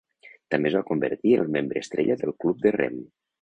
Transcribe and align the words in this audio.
També 0.53 0.69
es 0.71 0.77
va 0.77 0.81
convertir 0.87 1.33
en 1.35 1.43
el 1.43 1.51
membre 1.57 1.85
estrella 1.87 2.17
del 2.23 2.35
club 2.45 2.65
de 2.65 2.73
rem. 2.79 2.99